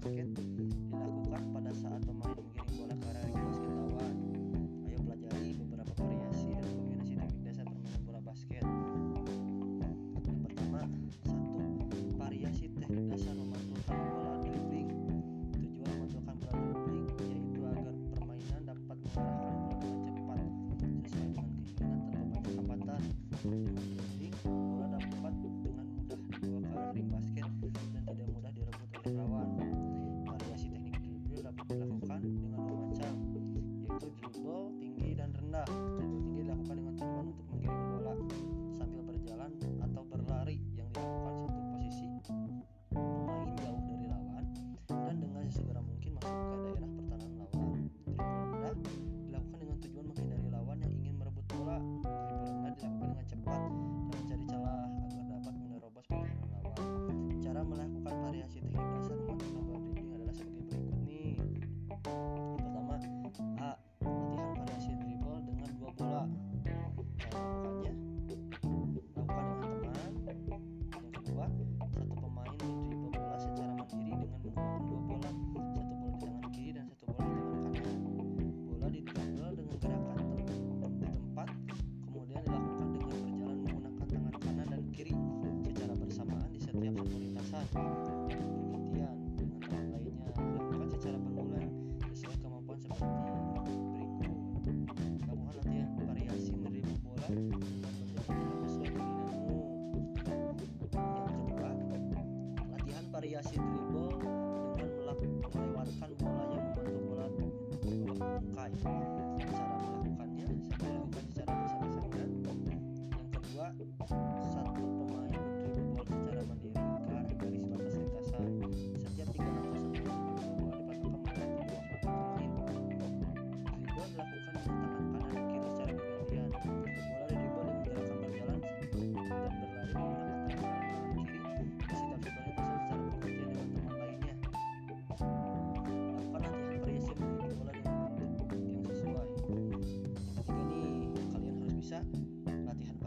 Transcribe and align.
basket 0.00 0.32
dilakukan 0.32 1.42
pada 1.52 1.72
saat 1.76 2.00
pemain 2.08 2.32
menggiring 2.32 2.72
bola 2.72 2.94
ke 2.96 3.04
arah 3.12 3.36
basket 3.36 3.68
lawan. 3.68 4.16
Ayo 4.88 4.96
pelajari 5.04 5.50
beberapa 5.60 5.92
variasi 5.92 6.48
dan 6.56 6.72
kombinasi 6.72 7.14
teknik 7.20 7.42
dasar 7.44 7.64
permainan 7.68 8.02
bola 8.08 8.20
basket. 8.24 8.64
Yang 10.24 10.38
pertama, 10.48 10.80
satu 11.20 11.60
variasi 12.16 12.72
teknik 12.80 13.12
dasar 13.12 13.36
memantulkan 13.36 13.98
bola 14.08 14.32
dribbling. 14.40 14.88
Tujuan 15.52 15.92
memantulkan 15.92 16.34
bola 16.40 16.54
dribbling 16.56 17.06
yaitu 17.20 17.60
agar 17.60 17.94
permainan 18.16 18.62
dapat 18.72 18.96
mengarahkan 19.04 19.52
bola 19.52 19.84
dengan 19.84 20.12
cepat 20.16 20.38
sesuai 20.40 20.40
dengan 20.80 20.92
keinginan 21.04 21.48
tanpa 21.76 22.38
banyak 22.40 22.56
hambatan. 22.56 23.79
love 87.60 87.68
you. 87.74 88.09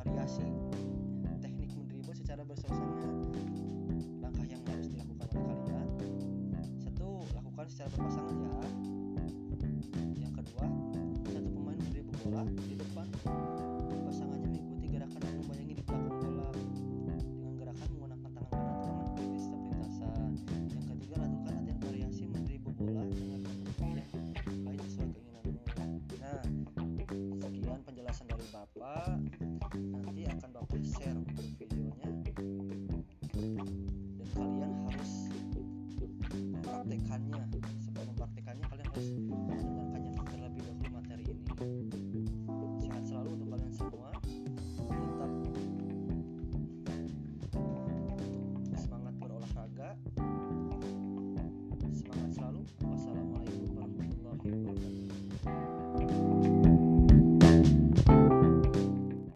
Variasi 0.04 0.44
teknik 1.40 1.72
menerima 1.80 2.12
secara 2.12 2.44
bersama-sama 2.44 3.24
langkah 4.20 4.44
yang 4.44 4.60
harus 4.68 4.92
dilakukan 4.92 5.28
oleh 5.32 5.60
kalian. 5.64 5.90
Satu 6.84 7.24
lakukan 7.32 7.66
secara 7.72 7.88
berpasangan. 7.96 8.43
nanti 29.74 30.22
akan 30.30 30.50
bapak 30.54 30.82
share 30.86 31.22
videonya. 31.58 32.10
Dan 33.34 34.30
kalian 34.38 34.72
harus 34.86 35.14
praktekannya. 36.62 37.44